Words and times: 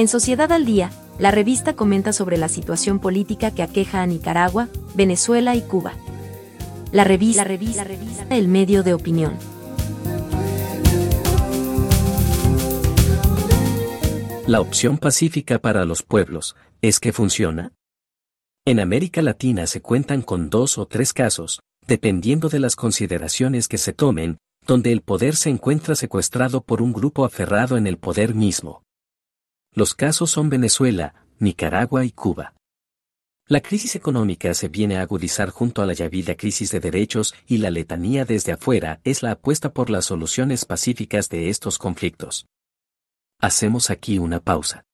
En 0.00 0.08
Sociedad 0.08 0.50
al 0.50 0.64
Día, 0.64 0.90
la 1.18 1.30
revista 1.30 1.74
comenta 1.74 2.14
sobre 2.14 2.38
la 2.38 2.48
situación 2.48 3.00
política 3.00 3.50
que 3.50 3.62
aqueja 3.62 4.00
a 4.00 4.06
Nicaragua, 4.06 4.70
Venezuela 4.94 5.54
y 5.56 5.60
Cuba. 5.60 5.92
La 6.90 7.04
revista, 7.04 7.42
la 7.42 7.84
revista, 7.84 8.26
El 8.30 8.48
medio 8.48 8.82
de 8.82 8.94
opinión. 8.94 9.34
La 14.46 14.62
opción 14.62 14.96
pacífica 14.96 15.58
para 15.58 15.84
los 15.84 16.02
pueblos, 16.02 16.56
¿es 16.80 16.98
que 16.98 17.12
funciona? 17.12 17.74
En 18.64 18.80
América 18.80 19.20
Latina 19.20 19.66
se 19.66 19.82
cuentan 19.82 20.22
con 20.22 20.48
dos 20.48 20.78
o 20.78 20.86
tres 20.86 21.12
casos, 21.12 21.60
dependiendo 21.86 22.48
de 22.48 22.60
las 22.60 22.74
consideraciones 22.74 23.68
que 23.68 23.76
se 23.76 23.92
tomen, 23.92 24.38
donde 24.66 24.92
el 24.92 25.02
poder 25.02 25.36
se 25.36 25.50
encuentra 25.50 25.94
secuestrado 25.94 26.62
por 26.62 26.80
un 26.80 26.94
grupo 26.94 27.26
aferrado 27.26 27.76
en 27.76 27.86
el 27.86 27.98
poder 27.98 28.34
mismo. 28.34 28.80
Los 29.72 29.94
casos 29.94 30.30
son 30.30 30.50
Venezuela, 30.50 31.14
Nicaragua 31.38 32.04
y 32.04 32.10
Cuba. 32.10 32.54
La 33.46 33.60
crisis 33.60 33.94
económica 33.94 34.52
se 34.54 34.68
viene 34.68 34.98
a 34.98 35.02
agudizar 35.02 35.50
junto 35.50 35.80
a 35.80 35.86
la 35.86 35.92
ya 35.92 36.10
crisis 36.36 36.70
de 36.72 36.80
derechos 36.80 37.34
y 37.46 37.58
la 37.58 37.70
letanía 37.70 38.24
desde 38.24 38.52
afuera 38.52 39.00
es 39.04 39.22
la 39.22 39.32
apuesta 39.32 39.72
por 39.72 39.88
las 39.90 40.06
soluciones 40.06 40.64
pacíficas 40.64 41.28
de 41.28 41.50
estos 41.50 41.78
conflictos. 41.78 42.46
Hacemos 43.40 43.90
aquí 43.90 44.18
una 44.18 44.40
pausa. 44.40 44.84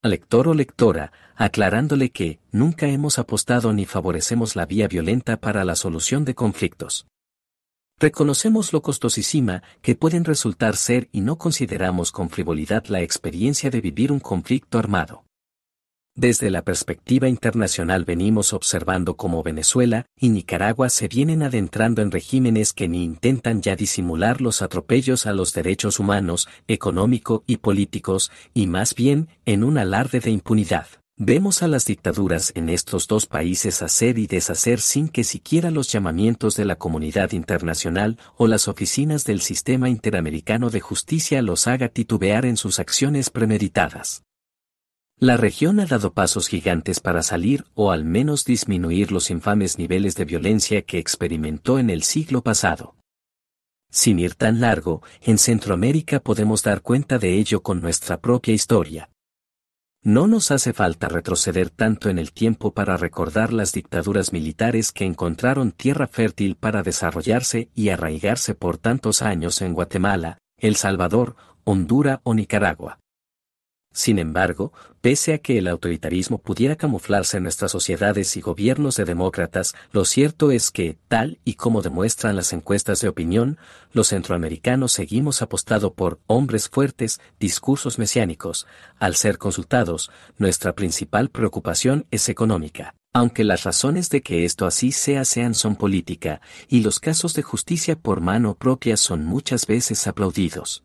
Al 0.00 0.12
lector 0.12 0.46
o 0.46 0.54
lectora, 0.54 1.12
aclarándole 1.34 2.10
que 2.10 2.38
nunca 2.52 2.86
hemos 2.86 3.18
apostado 3.18 3.72
ni 3.72 3.84
favorecemos 3.84 4.54
la 4.54 4.64
vía 4.64 4.86
violenta 4.86 5.38
para 5.38 5.64
la 5.64 5.74
solución 5.74 6.24
de 6.24 6.36
conflictos. 6.36 7.08
Reconocemos 8.00 8.72
lo 8.72 8.80
costosísima 8.80 9.64
que 9.82 9.96
pueden 9.96 10.24
resultar 10.24 10.76
ser 10.76 11.08
y 11.10 11.20
no 11.20 11.36
consideramos 11.36 12.12
con 12.12 12.30
frivolidad 12.30 12.86
la 12.86 13.00
experiencia 13.00 13.70
de 13.70 13.80
vivir 13.80 14.12
un 14.12 14.20
conflicto 14.20 14.78
armado. 14.78 15.24
Desde 16.14 16.50
la 16.50 16.62
perspectiva 16.62 17.28
internacional 17.28 18.04
venimos 18.04 18.52
observando 18.52 19.16
cómo 19.16 19.42
Venezuela 19.42 20.06
y 20.16 20.30
Nicaragua 20.30 20.90
se 20.90 21.08
vienen 21.08 21.42
adentrando 21.42 22.02
en 22.02 22.10
regímenes 22.10 22.72
que 22.72 22.88
ni 22.88 23.02
intentan 23.04 23.62
ya 23.62 23.74
disimular 23.76 24.40
los 24.40 24.62
atropellos 24.62 25.26
a 25.26 25.32
los 25.32 25.52
derechos 25.52 25.98
humanos, 25.98 26.48
económico 26.66 27.44
y 27.46 27.58
políticos, 27.58 28.30
y 28.54 28.66
más 28.66 28.94
bien 28.94 29.28
en 29.44 29.62
un 29.62 29.78
alarde 29.78 30.20
de 30.20 30.30
impunidad. 30.30 30.86
Vemos 31.20 31.64
a 31.64 31.66
las 31.66 31.84
dictaduras 31.84 32.52
en 32.54 32.68
estos 32.68 33.08
dos 33.08 33.26
países 33.26 33.82
hacer 33.82 34.20
y 34.20 34.28
deshacer 34.28 34.80
sin 34.80 35.08
que 35.08 35.24
siquiera 35.24 35.72
los 35.72 35.90
llamamientos 35.90 36.54
de 36.54 36.64
la 36.64 36.76
comunidad 36.76 37.32
internacional 37.32 38.18
o 38.36 38.46
las 38.46 38.68
oficinas 38.68 39.24
del 39.24 39.40
Sistema 39.40 39.88
Interamericano 39.88 40.70
de 40.70 40.78
Justicia 40.78 41.42
los 41.42 41.66
haga 41.66 41.88
titubear 41.88 42.46
en 42.46 42.56
sus 42.56 42.78
acciones 42.78 43.30
premeditadas. 43.30 44.22
La 45.18 45.36
región 45.36 45.80
ha 45.80 45.86
dado 45.86 46.12
pasos 46.12 46.46
gigantes 46.46 47.00
para 47.00 47.24
salir 47.24 47.64
o 47.74 47.90
al 47.90 48.04
menos 48.04 48.44
disminuir 48.44 49.10
los 49.10 49.28
infames 49.30 49.76
niveles 49.76 50.14
de 50.14 50.24
violencia 50.24 50.82
que 50.82 50.98
experimentó 50.98 51.80
en 51.80 51.90
el 51.90 52.04
siglo 52.04 52.42
pasado. 52.42 52.94
Sin 53.90 54.20
ir 54.20 54.36
tan 54.36 54.60
largo, 54.60 55.02
en 55.22 55.38
Centroamérica 55.38 56.20
podemos 56.20 56.62
dar 56.62 56.80
cuenta 56.80 57.18
de 57.18 57.36
ello 57.40 57.60
con 57.60 57.80
nuestra 57.80 58.20
propia 58.20 58.54
historia. 58.54 59.10
No 60.04 60.28
nos 60.28 60.52
hace 60.52 60.72
falta 60.72 61.08
retroceder 61.08 61.70
tanto 61.70 62.08
en 62.08 62.18
el 62.18 62.32
tiempo 62.32 62.72
para 62.72 62.96
recordar 62.96 63.52
las 63.52 63.72
dictaduras 63.72 64.32
militares 64.32 64.92
que 64.92 65.04
encontraron 65.04 65.72
tierra 65.72 66.06
fértil 66.06 66.54
para 66.54 66.82
desarrollarse 66.82 67.68
y 67.74 67.88
arraigarse 67.88 68.54
por 68.54 68.78
tantos 68.78 69.22
años 69.22 69.60
en 69.60 69.74
Guatemala, 69.74 70.38
El 70.56 70.76
Salvador, 70.76 71.34
Honduras 71.64 72.20
o 72.22 72.34
Nicaragua. 72.34 73.00
Sin 73.98 74.20
embargo, 74.20 74.72
pese 75.00 75.34
a 75.34 75.38
que 75.38 75.58
el 75.58 75.66
autoritarismo 75.66 76.38
pudiera 76.38 76.76
camuflarse 76.76 77.38
en 77.38 77.42
nuestras 77.42 77.72
sociedades 77.72 78.36
y 78.36 78.40
gobiernos 78.40 78.94
de 78.94 79.04
demócratas, 79.04 79.74
lo 79.90 80.04
cierto 80.04 80.52
es 80.52 80.70
que, 80.70 80.96
tal 81.08 81.40
y 81.44 81.54
como 81.54 81.82
demuestran 81.82 82.36
las 82.36 82.52
encuestas 82.52 83.00
de 83.00 83.08
opinión, 83.08 83.58
los 83.92 84.10
centroamericanos 84.10 84.92
seguimos 84.92 85.42
apostado 85.42 85.94
por 85.94 86.20
hombres 86.28 86.68
fuertes, 86.68 87.20
discursos 87.40 87.98
mesiánicos. 87.98 88.68
Al 89.00 89.16
ser 89.16 89.36
consultados, 89.36 90.12
nuestra 90.36 90.76
principal 90.76 91.28
preocupación 91.28 92.06
es 92.12 92.28
económica. 92.28 92.94
Aunque 93.12 93.42
las 93.42 93.64
razones 93.64 94.10
de 94.10 94.22
que 94.22 94.44
esto 94.44 94.64
así 94.64 94.92
sea 94.92 95.24
sean 95.24 95.54
son 95.54 95.74
política, 95.74 96.40
y 96.68 96.82
los 96.82 97.00
casos 97.00 97.34
de 97.34 97.42
justicia 97.42 97.96
por 97.96 98.20
mano 98.20 98.54
propia 98.54 98.96
son 98.96 99.24
muchas 99.24 99.66
veces 99.66 100.06
aplaudidos. 100.06 100.84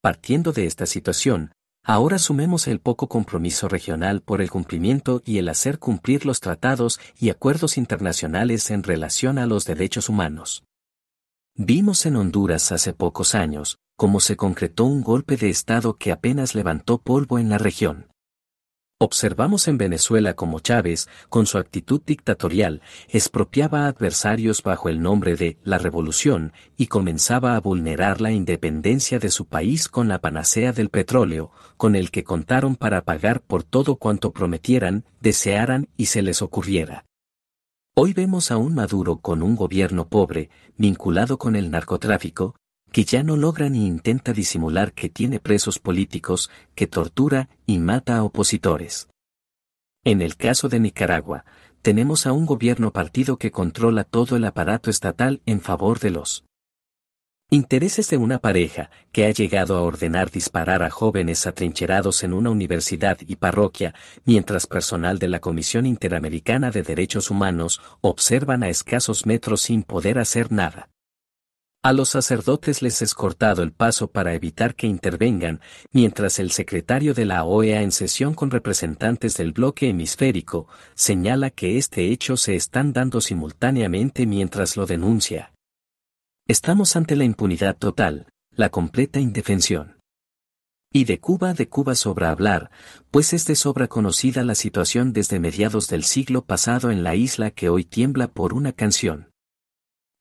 Partiendo 0.00 0.52
de 0.52 0.66
esta 0.66 0.86
situación, 0.86 1.50
Ahora 1.84 2.18
sumemos 2.18 2.68
el 2.68 2.78
poco 2.78 3.08
compromiso 3.08 3.68
regional 3.68 4.22
por 4.22 4.40
el 4.40 4.50
cumplimiento 4.50 5.20
y 5.24 5.38
el 5.38 5.48
hacer 5.48 5.80
cumplir 5.80 6.24
los 6.24 6.38
tratados 6.38 7.00
y 7.18 7.30
acuerdos 7.30 7.76
internacionales 7.76 8.70
en 8.70 8.84
relación 8.84 9.36
a 9.38 9.46
los 9.46 9.64
derechos 9.64 10.08
humanos. 10.08 10.64
Vimos 11.56 12.06
en 12.06 12.16
Honduras 12.16 12.70
hace 12.70 12.92
pocos 12.92 13.34
años 13.34 13.78
cómo 13.96 14.20
se 14.20 14.36
concretó 14.36 14.84
un 14.84 15.02
golpe 15.02 15.36
de 15.36 15.50
Estado 15.50 15.96
que 15.96 16.12
apenas 16.12 16.54
levantó 16.54 16.98
polvo 16.98 17.38
en 17.38 17.48
la 17.48 17.58
región. 17.58 18.11
Observamos 19.04 19.66
en 19.66 19.78
Venezuela 19.78 20.34
como 20.34 20.60
Chávez, 20.60 21.08
con 21.28 21.46
su 21.46 21.58
actitud 21.58 22.00
dictatorial, 22.06 22.82
expropiaba 23.08 23.80
a 23.80 23.88
adversarios 23.88 24.62
bajo 24.62 24.88
el 24.88 25.02
nombre 25.02 25.34
de 25.34 25.58
la 25.64 25.78
revolución 25.78 26.52
y 26.76 26.86
comenzaba 26.86 27.56
a 27.56 27.60
vulnerar 27.60 28.20
la 28.20 28.30
independencia 28.30 29.18
de 29.18 29.32
su 29.32 29.46
país 29.46 29.88
con 29.88 30.06
la 30.06 30.20
panacea 30.20 30.72
del 30.72 30.88
petróleo, 30.88 31.50
con 31.76 31.96
el 31.96 32.12
que 32.12 32.22
contaron 32.22 32.76
para 32.76 33.02
pagar 33.02 33.40
por 33.40 33.64
todo 33.64 33.96
cuanto 33.96 34.30
prometieran, 34.30 35.04
desearan 35.20 35.88
y 35.96 36.06
se 36.06 36.22
les 36.22 36.40
ocurriera. 36.40 37.04
Hoy 37.96 38.12
vemos 38.12 38.52
a 38.52 38.56
un 38.56 38.72
Maduro 38.72 39.16
con 39.16 39.42
un 39.42 39.56
gobierno 39.56 40.06
pobre, 40.06 40.48
vinculado 40.76 41.38
con 41.38 41.56
el 41.56 41.72
narcotráfico, 41.72 42.54
que 42.92 43.04
ya 43.04 43.22
no 43.22 43.36
logra 43.36 43.68
ni 43.68 43.86
intenta 43.86 44.32
disimular 44.32 44.92
que 44.92 45.08
tiene 45.08 45.40
presos 45.40 45.78
políticos, 45.78 46.50
que 46.74 46.86
tortura 46.86 47.48
y 47.66 47.78
mata 47.78 48.18
a 48.18 48.24
opositores. 48.24 49.08
En 50.04 50.20
el 50.20 50.36
caso 50.36 50.68
de 50.68 50.80
Nicaragua, 50.80 51.44
tenemos 51.80 52.26
a 52.26 52.32
un 52.32 52.46
gobierno 52.46 52.92
partido 52.92 53.38
que 53.38 53.50
controla 53.50 54.04
todo 54.04 54.36
el 54.36 54.44
aparato 54.44 54.90
estatal 54.90 55.40
en 55.46 55.60
favor 55.60 55.98
de 55.98 56.10
los 56.10 56.44
intereses 57.50 58.08
de 58.08 58.16
una 58.16 58.38
pareja 58.38 58.90
que 59.12 59.26
ha 59.26 59.30
llegado 59.30 59.76
a 59.76 59.82
ordenar 59.82 60.30
disparar 60.30 60.82
a 60.82 60.90
jóvenes 60.90 61.46
atrincherados 61.46 62.24
en 62.24 62.32
una 62.32 62.48
universidad 62.48 63.18
y 63.26 63.36
parroquia, 63.36 63.94
mientras 64.24 64.66
personal 64.66 65.18
de 65.18 65.28
la 65.28 65.40
Comisión 65.40 65.84
Interamericana 65.84 66.70
de 66.70 66.82
Derechos 66.82 67.30
Humanos 67.30 67.82
observan 68.00 68.62
a 68.62 68.70
escasos 68.70 69.26
metros 69.26 69.60
sin 69.60 69.82
poder 69.82 70.18
hacer 70.18 70.50
nada. 70.50 70.91
A 71.84 71.92
los 71.92 72.10
sacerdotes 72.10 72.80
les 72.80 73.02
es 73.02 73.12
cortado 73.12 73.64
el 73.64 73.72
paso 73.72 74.06
para 74.06 74.34
evitar 74.34 74.76
que 74.76 74.86
intervengan, 74.86 75.60
mientras 75.90 76.38
el 76.38 76.52
secretario 76.52 77.12
de 77.12 77.24
la 77.24 77.42
OEA 77.42 77.82
en 77.82 77.90
sesión 77.90 78.34
con 78.34 78.52
representantes 78.52 79.36
del 79.36 79.50
bloque 79.50 79.88
hemisférico 79.88 80.68
señala 80.94 81.50
que 81.50 81.78
este 81.78 82.12
hecho 82.12 82.36
se 82.36 82.54
están 82.54 82.92
dando 82.92 83.20
simultáneamente 83.20 84.26
mientras 84.26 84.76
lo 84.76 84.86
denuncia. 84.86 85.54
Estamos 86.46 86.94
ante 86.94 87.16
la 87.16 87.24
impunidad 87.24 87.76
total, 87.76 88.28
la 88.52 88.68
completa 88.68 89.18
indefensión. 89.18 89.98
Y 90.92 91.02
de 91.02 91.18
Cuba 91.18 91.52
de 91.52 91.68
Cuba 91.68 91.96
sobra 91.96 92.30
hablar, 92.30 92.70
pues 93.10 93.32
es 93.32 93.44
de 93.46 93.56
sobra 93.56 93.88
conocida 93.88 94.44
la 94.44 94.54
situación 94.54 95.12
desde 95.12 95.40
mediados 95.40 95.88
del 95.88 96.04
siglo 96.04 96.44
pasado 96.44 96.92
en 96.92 97.02
la 97.02 97.16
isla 97.16 97.50
que 97.50 97.68
hoy 97.68 97.84
tiembla 97.84 98.28
por 98.28 98.54
una 98.54 98.70
canción. 98.70 99.31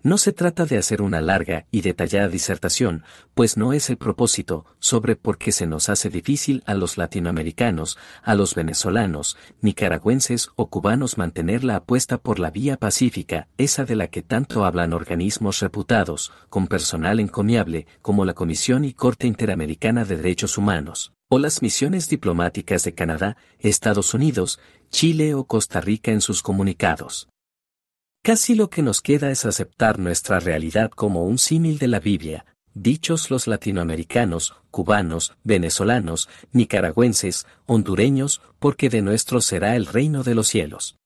No 0.03 0.17
se 0.17 0.33
trata 0.33 0.65
de 0.65 0.79
hacer 0.79 1.03
una 1.03 1.21
larga 1.21 1.67
y 1.69 1.81
detallada 1.81 2.27
disertación, 2.27 3.03
pues 3.35 3.55
no 3.55 3.71
es 3.71 3.91
el 3.91 3.97
propósito, 3.97 4.65
sobre 4.79 5.15
por 5.15 5.37
qué 5.37 5.51
se 5.51 5.67
nos 5.67 5.89
hace 5.89 6.09
difícil 6.09 6.63
a 6.65 6.73
los 6.73 6.97
latinoamericanos, 6.97 7.99
a 8.23 8.33
los 8.33 8.55
venezolanos, 8.55 9.37
nicaragüenses 9.61 10.49
o 10.55 10.71
cubanos 10.71 11.19
mantener 11.19 11.63
la 11.63 11.75
apuesta 11.75 12.17
por 12.17 12.39
la 12.39 12.49
vía 12.49 12.77
pacífica, 12.77 13.47
esa 13.59 13.85
de 13.85 13.95
la 13.95 14.07
que 14.07 14.23
tanto 14.23 14.65
hablan 14.65 14.93
organismos 14.93 15.59
reputados, 15.59 16.33
con 16.49 16.65
personal 16.65 17.19
encomiable, 17.19 17.85
como 18.01 18.25
la 18.25 18.33
Comisión 18.33 18.85
y 18.85 18.93
Corte 18.93 19.27
Interamericana 19.27 20.03
de 20.03 20.17
Derechos 20.17 20.57
Humanos, 20.57 21.13
o 21.29 21.37
las 21.37 21.61
misiones 21.61 22.09
diplomáticas 22.09 22.83
de 22.83 22.95
Canadá, 22.95 23.37
Estados 23.59 24.15
Unidos, 24.15 24.59
Chile 24.89 25.35
o 25.35 25.43
Costa 25.43 25.79
Rica 25.79 26.11
en 26.11 26.21
sus 26.21 26.41
comunicados. 26.41 27.27
Casi 28.23 28.53
lo 28.53 28.69
que 28.69 28.83
nos 28.83 29.01
queda 29.01 29.31
es 29.31 29.45
aceptar 29.45 29.97
nuestra 29.97 30.39
realidad 30.39 30.91
como 30.91 31.25
un 31.25 31.39
símil 31.39 31.79
de 31.79 31.87
la 31.87 31.99
Biblia, 31.99 32.45
dichos 32.75 33.31
los 33.31 33.47
latinoamericanos, 33.47 34.53
cubanos, 34.69 35.35
venezolanos, 35.43 36.29
nicaragüenses, 36.51 37.47
hondureños, 37.65 38.43
porque 38.59 38.89
de 38.89 39.01
nuestro 39.01 39.41
será 39.41 39.75
el 39.75 39.87
reino 39.87 40.21
de 40.21 40.35
los 40.35 40.47
cielos. 40.47 41.00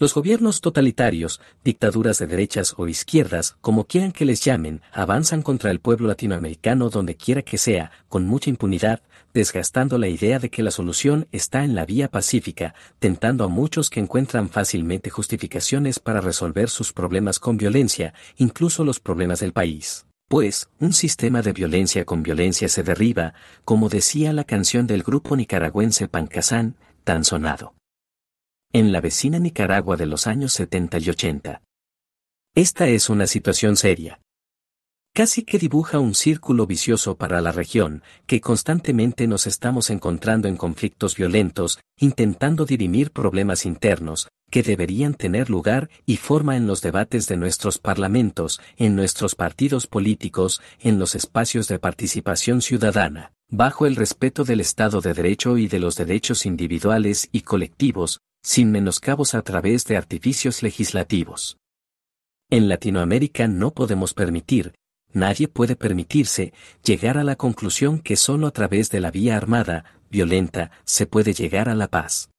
Los 0.00 0.14
gobiernos 0.14 0.62
totalitarios, 0.62 1.42
dictaduras 1.62 2.18
de 2.18 2.26
derechas 2.26 2.72
o 2.78 2.88
izquierdas, 2.88 3.58
como 3.60 3.84
quieran 3.84 4.12
que 4.12 4.24
les 4.24 4.42
llamen, 4.42 4.80
avanzan 4.94 5.42
contra 5.42 5.70
el 5.70 5.78
pueblo 5.78 6.08
latinoamericano 6.08 6.88
donde 6.88 7.16
quiera 7.16 7.42
que 7.42 7.58
sea, 7.58 7.90
con 8.08 8.26
mucha 8.26 8.48
impunidad, 8.48 9.02
desgastando 9.34 9.98
la 9.98 10.08
idea 10.08 10.38
de 10.38 10.48
que 10.48 10.62
la 10.62 10.70
solución 10.70 11.28
está 11.32 11.64
en 11.64 11.74
la 11.74 11.84
vía 11.84 12.08
pacífica, 12.08 12.74
tentando 12.98 13.44
a 13.44 13.48
muchos 13.48 13.90
que 13.90 14.00
encuentran 14.00 14.48
fácilmente 14.48 15.10
justificaciones 15.10 15.98
para 15.98 16.22
resolver 16.22 16.70
sus 16.70 16.94
problemas 16.94 17.38
con 17.38 17.58
violencia, 17.58 18.14
incluso 18.38 18.84
los 18.84 19.00
problemas 19.00 19.40
del 19.40 19.52
país. 19.52 20.06
Pues, 20.28 20.70
un 20.78 20.94
sistema 20.94 21.42
de 21.42 21.52
violencia 21.52 22.06
con 22.06 22.22
violencia 22.22 22.70
se 22.70 22.82
derriba, 22.82 23.34
como 23.66 23.90
decía 23.90 24.32
la 24.32 24.44
canción 24.44 24.86
del 24.86 25.02
grupo 25.02 25.36
nicaragüense 25.36 26.08
Pancasán, 26.08 26.76
tan 27.04 27.22
sonado 27.22 27.74
en 28.72 28.92
la 28.92 29.00
vecina 29.00 29.40
Nicaragua 29.40 29.96
de 29.96 30.06
los 30.06 30.28
años 30.28 30.52
70 30.52 30.98
y 30.98 31.10
80. 31.10 31.62
Esta 32.54 32.88
es 32.88 33.10
una 33.10 33.26
situación 33.26 33.76
seria. 33.76 34.20
Casi 35.12 35.42
que 35.42 35.58
dibuja 35.58 35.98
un 35.98 36.14
círculo 36.14 36.68
vicioso 36.68 37.16
para 37.16 37.40
la 37.40 37.50
región, 37.50 38.04
que 38.26 38.40
constantemente 38.40 39.26
nos 39.26 39.48
estamos 39.48 39.90
encontrando 39.90 40.46
en 40.46 40.56
conflictos 40.56 41.16
violentos, 41.16 41.80
intentando 41.98 42.64
dirimir 42.64 43.10
problemas 43.10 43.66
internos, 43.66 44.28
que 44.50 44.62
deberían 44.62 45.14
tener 45.14 45.48
lugar 45.48 45.88
y 46.06 46.16
forma 46.16 46.56
en 46.56 46.66
los 46.66 46.82
debates 46.82 47.26
de 47.28 47.36
nuestros 47.36 47.78
parlamentos, 47.78 48.60
en 48.76 48.96
nuestros 48.96 49.34
partidos 49.34 49.86
políticos, 49.86 50.60
en 50.80 50.98
los 50.98 51.14
espacios 51.14 51.68
de 51.68 51.78
participación 51.78 52.60
ciudadana, 52.60 53.32
bajo 53.48 53.86
el 53.86 53.96
respeto 53.96 54.44
del 54.44 54.60
Estado 54.60 55.00
de 55.00 55.14
Derecho 55.14 55.56
y 55.56 55.68
de 55.68 55.78
los 55.78 55.96
derechos 55.96 56.46
individuales 56.46 57.28
y 57.32 57.42
colectivos, 57.42 58.20
sin 58.42 58.70
menoscabos 58.70 59.34
a 59.34 59.42
través 59.42 59.84
de 59.86 59.96
artificios 59.96 60.62
legislativos. 60.62 61.56
En 62.50 62.68
Latinoamérica 62.68 63.46
no 63.46 63.72
podemos 63.72 64.12
permitir, 64.14 64.74
nadie 65.12 65.46
puede 65.46 65.76
permitirse, 65.76 66.52
llegar 66.82 67.18
a 67.18 67.24
la 67.24 67.36
conclusión 67.36 68.00
que 68.00 68.16
solo 68.16 68.46
a 68.46 68.50
través 68.50 68.90
de 68.90 69.00
la 69.00 69.10
vía 69.10 69.36
armada, 69.36 69.84
violenta, 70.10 70.70
se 70.84 71.06
puede 71.06 71.32
llegar 71.32 71.68
a 71.68 71.74
la 71.74 71.88
paz. 71.88 72.30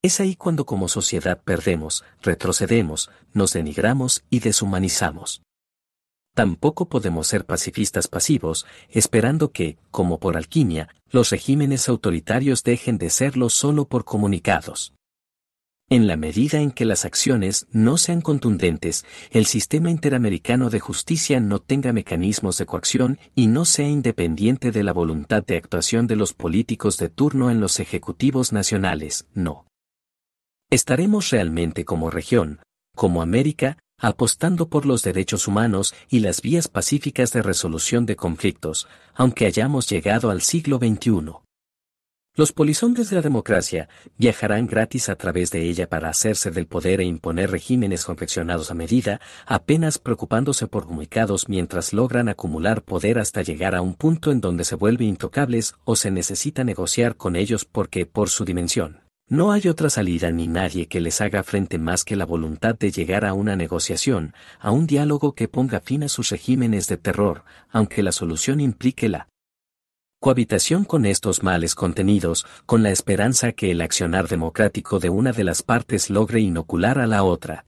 Es 0.00 0.20
ahí 0.20 0.36
cuando 0.36 0.64
como 0.64 0.86
sociedad 0.86 1.42
perdemos, 1.42 2.04
retrocedemos, 2.22 3.10
nos 3.32 3.52
denigramos 3.52 4.22
y 4.30 4.38
deshumanizamos. 4.38 5.42
Tampoco 6.34 6.88
podemos 6.88 7.26
ser 7.26 7.44
pacifistas 7.44 8.06
pasivos, 8.06 8.64
esperando 8.90 9.50
que, 9.50 9.76
como 9.90 10.20
por 10.20 10.36
alquimia, 10.36 10.88
los 11.10 11.30
regímenes 11.30 11.88
autoritarios 11.88 12.62
dejen 12.62 12.96
de 12.96 13.10
serlo 13.10 13.50
solo 13.50 13.88
por 13.88 14.04
comunicados. 14.04 14.94
En 15.90 16.06
la 16.06 16.16
medida 16.16 16.60
en 16.60 16.70
que 16.70 16.84
las 16.84 17.04
acciones 17.04 17.66
no 17.72 17.96
sean 17.96 18.20
contundentes, 18.20 19.04
el 19.32 19.46
sistema 19.46 19.90
interamericano 19.90 20.70
de 20.70 20.78
justicia 20.78 21.40
no 21.40 21.58
tenga 21.58 21.92
mecanismos 21.92 22.56
de 22.58 22.66
coacción 22.66 23.18
y 23.34 23.48
no 23.48 23.64
sea 23.64 23.88
independiente 23.88 24.70
de 24.70 24.84
la 24.84 24.92
voluntad 24.92 25.44
de 25.44 25.56
actuación 25.56 26.06
de 26.06 26.14
los 26.14 26.34
políticos 26.34 26.98
de 26.98 27.08
turno 27.08 27.50
en 27.50 27.58
los 27.60 27.80
ejecutivos 27.80 28.52
nacionales, 28.52 29.26
no. 29.34 29.67
Estaremos 30.70 31.30
realmente 31.30 31.86
como 31.86 32.10
región, 32.10 32.60
como 32.94 33.22
América, 33.22 33.78
apostando 33.98 34.68
por 34.68 34.84
los 34.84 35.02
derechos 35.02 35.48
humanos 35.48 35.94
y 36.10 36.20
las 36.20 36.42
vías 36.42 36.68
pacíficas 36.68 37.32
de 37.32 37.40
resolución 37.40 38.04
de 38.04 38.16
conflictos, 38.16 38.86
aunque 39.14 39.46
hayamos 39.46 39.88
llegado 39.88 40.30
al 40.30 40.42
siglo 40.42 40.76
XXI. 40.76 41.38
Los 42.36 42.52
polizontes 42.52 43.08
de 43.08 43.16
la 43.16 43.22
democracia 43.22 43.88
viajarán 44.18 44.66
gratis 44.66 45.08
a 45.08 45.16
través 45.16 45.50
de 45.50 45.62
ella 45.62 45.88
para 45.88 46.10
hacerse 46.10 46.50
del 46.50 46.66
poder 46.66 47.00
e 47.00 47.04
imponer 47.04 47.50
regímenes 47.50 48.04
confeccionados 48.04 48.70
a 48.70 48.74
medida, 48.74 49.22
apenas 49.46 49.98
preocupándose 49.98 50.66
por 50.66 50.84
comunicados 50.84 51.48
mientras 51.48 51.94
logran 51.94 52.28
acumular 52.28 52.82
poder 52.82 53.18
hasta 53.18 53.40
llegar 53.40 53.74
a 53.74 53.80
un 53.80 53.94
punto 53.94 54.32
en 54.32 54.42
donde 54.42 54.64
se 54.64 54.74
vuelven 54.74 55.08
intocables 55.08 55.76
o 55.84 55.96
se 55.96 56.10
necesita 56.10 56.62
negociar 56.62 57.16
con 57.16 57.36
ellos 57.36 57.64
porque, 57.64 58.04
por 58.04 58.28
su 58.28 58.44
dimensión, 58.44 59.07
no 59.28 59.52
hay 59.52 59.68
otra 59.68 59.90
salida 59.90 60.30
ni 60.30 60.48
nadie 60.48 60.86
que 60.86 61.00
les 61.00 61.20
haga 61.20 61.42
frente 61.42 61.78
más 61.78 62.04
que 62.04 62.16
la 62.16 62.24
voluntad 62.24 62.74
de 62.78 62.90
llegar 62.90 63.26
a 63.26 63.34
una 63.34 63.56
negociación, 63.56 64.34
a 64.58 64.70
un 64.70 64.86
diálogo 64.86 65.34
que 65.34 65.48
ponga 65.48 65.80
fin 65.80 66.02
a 66.02 66.08
sus 66.08 66.30
regímenes 66.30 66.86
de 66.86 66.96
terror, 66.96 67.44
aunque 67.70 68.02
la 68.02 68.12
solución 68.12 68.60
implique 68.60 69.08
la 69.08 69.28
cohabitación 70.20 70.84
con 70.84 71.04
estos 71.04 71.42
males 71.42 71.74
contenidos, 71.74 72.46
con 72.64 72.82
la 72.82 72.90
esperanza 72.90 73.52
que 73.52 73.70
el 73.70 73.82
accionar 73.82 74.28
democrático 74.28 74.98
de 74.98 75.10
una 75.10 75.32
de 75.32 75.44
las 75.44 75.62
partes 75.62 76.08
logre 76.08 76.40
inocular 76.40 76.98
a 76.98 77.06
la 77.06 77.22
otra. 77.22 77.66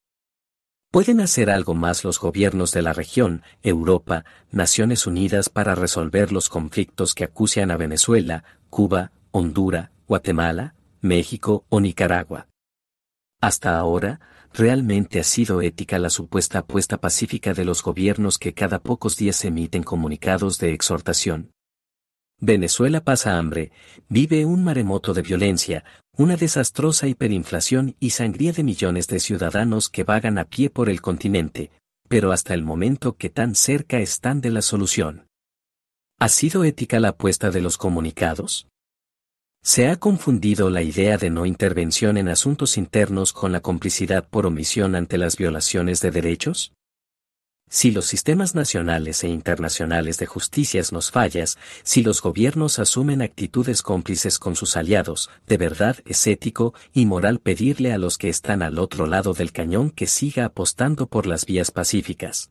¿Pueden 0.90 1.20
hacer 1.20 1.50
algo 1.50 1.74
más 1.74 2.02
los 2.02 2.18
gobiernos 2.18 2.72
de 2.72 2.82
la 2.82 2.92
región, 2.92 3.42
Europa, 3.62 4.24
Naciones 4.50 5.06
Unidas 5.06 5.48
para 5.48 5.76
resolver 5.76 6.32
los 6.32 6.48
conflictos 6.48 7.14
que 7.14 7.22
acucian 7.22 7.70
a 7.70 7.76
Venezuela, 7.76 8.42
Cuba, 8.70 9.12
Honduras, 9.30 9.90
Guatemala, 10.08 10.74
México 11.02 11.64
o 11.70 11.80
Nicaragua? 11.80 12.48
Hasta 13.40 13.78
ahora, 13.78 14.20
realmente 14.52 15.18
ha 15.18 15.24
sido 15.24 15.62
ética 15.62 15.98
la 15.98 16.10
supuesta 16.10 16.58
apuesta 16.58 16.98
pacífica 16.98 17.54
de 17.54 17.64
los 17.64 17.82
gobiernos 17.82 18.38
que 18.38 18.52
cada 18.52 18.80
pocos 18.80 19.16
días 19.16 19.42
emiten 19.46 19.82
comunicados 19.82 20.58
de 20.58 20.74
exhortación. 20.74 21.52
Venezuela 22.38 23.02
pasa 23.02 23.38
hambre, 23.38 23.72
vive 24.08 24.44
un 24.44 24.62
maremoto 24.62 25.14
de 25.14 25.22
violencia, 25.22 25.84
una 26.16 26.36
desastrosa 26.36 27.06
hiperinflación 27.06 27.96
y 27.98 28.10
sangría 28.10 28.52
de 28.52 28.62
millones 28.62 29.08
de 29.08 29.20
ciudadanos 29.20 29.88
que 29.88 30.04
vagan 30.04 30.36
a 30.36 30.44
pie 30.44 30.68
por 30.68 30.90
el 30.90 31.00
continente, 31.00 31.70
pero 32.08 32.32
hasta 32.32 32.52
el 32.52 32.62
momento 32.62 33.16
que 33.16 33.30
tan 33.30 33.54
cerca 33.54 34.00
están 34.00 34.42
de 34.42 34.50
la 34.50 34.60
solución. 34.60 35.28
¿Ha 36.18 36.28
sido 36.28 36.64
ética 36.64 37.00
la 37.00 37.10
apuesta 37.10 37.50
de 37.50 37.62
los 37.62 37.78
comunicados? 37.78 38.69
¿Se 39.62 39.88
ha 39.88 39.96
confundido 39.96 40.70
la 40.70 40.82
idea 40.82 41.18
de 41.18 41.28
no 41.28 41.44
intervención 41.44 42.16
en 42.16 42.28
asuntos 42.28 42.78
internos 42.78 43.34
con 43.34 43.52
la 43.52 43.60
complicidad 43.60 44.26
por 44.26 44.46
omisión 44.46 44.94
ante 44.94 45.18
las 45.18 45.36
violaciones 45.36 46.00
de 46.00 46.10
derechos? 46.10 46.72
Si 47.68 47.90
los 47.90 48.06
sistemas 48.06 48.54
nacionales 48.54 49.22
e 49.22 49.28
internacionales 49.28 50.18
de 50.18 50.24
justicias 50.24 50.92
nos 50.92 51.10
fallas, 51.10 51.58
si 51.82 52.02
los 52.02 52.22
gobiernos 52.22 52.78
asumen 52.78 53.20
actitudes 53.20 53.82
cómplices 53.82 54.38
con 54.38 54.56
sus 54.56 54.78
aliados, 54.78 55.28
de 55.46 55.58
verdad 55.58 55.98
es 56.06 56.26
ético 56.26 56.72
y 56.94 57.04
moral 57.04 57.38
pedirle 57.38 57.92
a 57.92 57.98
los 57.98 58.16
que 58.16 58.30
están 58.30 58.62
al 58.62 58.78
otro 58.78 59.06
lado 59.06 59.34
del 59.34 59.52
cañón 59.52 59.90
que 59.90 60.06
siga 60.06 60.46
apostando 60.46 61.06
por 61.06 61.26
las 61.26 61.44
vías 61.44 61.70
pacíficas. 61.70 62.50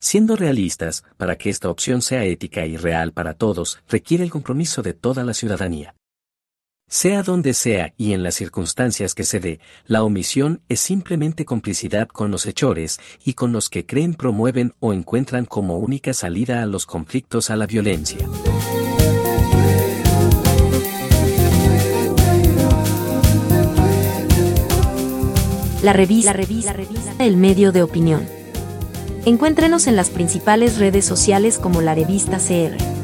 Siendo 0.00 0.34
realistas, 0.34 1.04
para 1.18 1.36
que 1.36 1.50
esta 1.50 1.68
opción 1.68 2.00
sea 2.00 2.24
ética 2.24 2.64
y 2.64 2.78
real 2.78 3.12
para 3.12 3.34
todos, 3.34 3.80
requiere 3.86 4.24
el 4.24 4.30
compromiso 4.30 4.82
de 4.82 4.94
toda 4.94 5.22
la 5.22 5.34
ciudadanía. 5.34 5.94
Sea 6.88 7.24
donde 7.24 7.52
sea 7.52 7.92
y 7.96 8.12
en 8.12 8.22
las 8.22 8.36
circunstancias 8.36 9.16
que 9.16 9.24
se 9.24 9.40
dé, 9.40 9.58
la 9.86 10.04
omisión 10.04 10.60
es 10.68 10.78
simplemente 10.78 11.44
complicidad 11.44 12.06
con 12.06 12.30
los 12.30 12.46
hechores 12.46 13.00
y 13.24 13.34
con 13.34 13.50
los 13.50 13.68
que 13.68 13.84
creen 13.84 14.14
promueven 14.14 14.72
o 14.78 14.92
encuentran 14.92 15.46
como 15.46 15.78
única 15.78 16.14
salida 16.14 16.62
a 16.62 16.66
los 16.66 16.86
conflictos 16.86 17.50
a 17.50 17.56
la 17.56 17.66
violencia. 17.66 18.28
La 25.82 25.92
revista, 25.92 26.30
la 26.30 26.36
revista, 26.36 26.70
la 26.70 26.76
revista 26.76 27.14
El 27.18 27.36
Medio 27.36 27.72
de 27.72 27.82
Opinión. 27.82 28.24
Encuéntrenos 29.24 29.88
en 29.88 29.96
las 29.96 30.10
principales 30.10 30.78
redes 30.78 31.04
sociales 31.04 31.58
como 31.58 31.82
la 31.82 31.96
revista 31.96 32.38
CR. 32.38 32.95